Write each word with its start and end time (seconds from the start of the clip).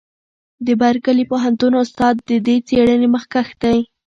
د 0.65 0.67
برکلي 0.81 1.23
پوهنتون 1.31 1.73
استاد 1.83 2.15
د 2.29 2.31
دې 2.45 2.55
څېړنې 2.67 3.07
مخکښ 3.15 3.47
دی. 3.61 3.77